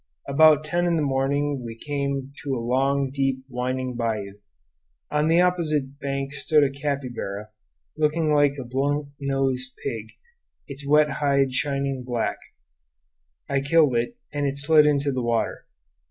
About 0.27 0.63
ten 0.63 0.87
in 0.87 0.95
the 0.95 1.03
morning 1.03 1.61
we 1.63 1.77
came 1.77 2.33
to 2.41 2.55
a 2.55 2.59
long, 2.65 3.11
deep, 3.13 3.43
winding 3.47 3.95
bayou. 3.95 4.39
On 5.11 5.27
the 5.27 5.41
opposite 5.41 5.99
bank 5.99 6.33
stood 6.33 6.63
a 6.63 6.71
capybara, 6.71 7.49
looking 7.95 8.33
like 8.33 8.55
a 8.59 8.63
blunt 8.65 9.09
nosed 9.19 9.77
pig, 9.83 10.13
its 10.67 10.87
wet 10.87 11.11
hide 11.21 11.53
shining 11.53 12.03
black. 12.03 12.39
I 13.47 13.61
killed 13.61 13.95
it, 13.95 14.17
and 14.33 14.47
it 14.47 14.57
slid 14.57 14.87
into 14.87 15.11
the 15.11 15.21
water. 15.21 15.67